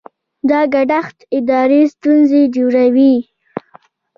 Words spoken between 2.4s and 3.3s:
جوړوي.